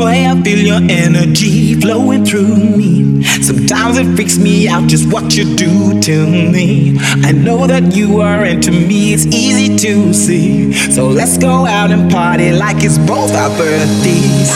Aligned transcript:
Boy, 0.00 0.26
I 0.26 0.42
feel 0.42 0.58
your 0.58 0.80
energy 0.90 1.78
flowing 1.78 2.24
through 2.24 2.56
me. 2.56 3.22
Sometimes 3.42 3.98
it 3.98 4.06
freaks 4.16 4.38
me 4.38 4.66
out 4.66 4.88
just 4.88 5.12
what 5.12 5.36
you 5.36 5.44
do 5.56 6.00
to 6.00 6.26
me. 6.26 6.96
I 7.22 7.32
know 7.32 7.66
that 7.66 7.94
you 7.94 8.22
are 8.22 8.46
into 8.46 8.70
me, 8.70 9.12
it's 9.12 9.26
easy 9.26 9.76
to 9.76 10.14
see. 10.14 10.72
So 10.72 11.06
let's 11.06 11.36
go 11.36 11.66
out 11.66 11.90
and 11.90 12.10
party 12.10 12.50
like 12.50 12.82
it's 12.82 12.96
both 12.96 13.34
our 13.34 13.50
birthdays. 13.58 14.50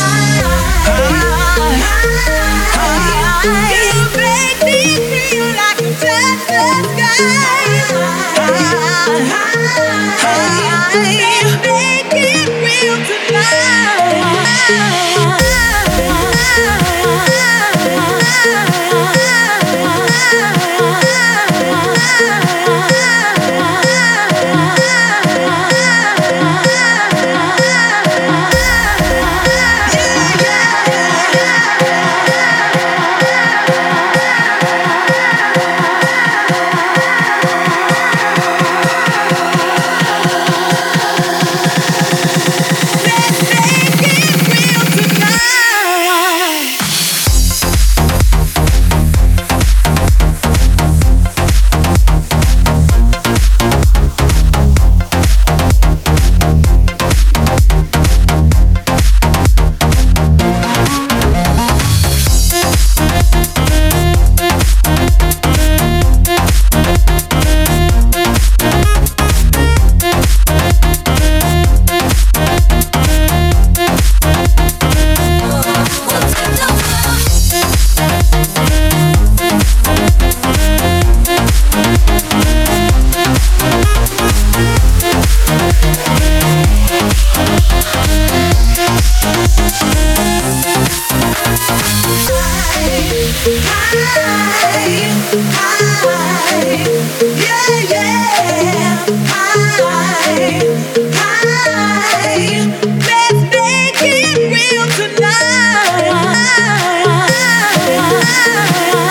time 108.45 109.04